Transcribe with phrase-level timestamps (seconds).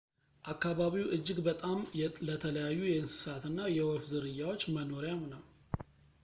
[0.51, 1.77] አካባቢው እጅግ በጣም
[2.27, 5.45] ለተለያዩ የእንስሳትና የወፍ ዝርያዎች መኖሪያም ነው